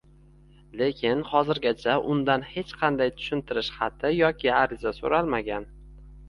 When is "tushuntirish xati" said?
3.19-4.13